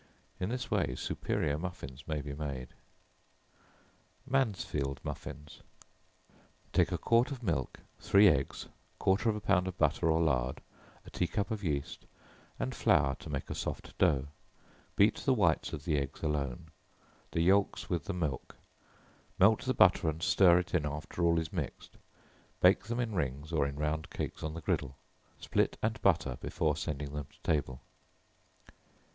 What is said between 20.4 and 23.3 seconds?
it in after all is mixed; bake them in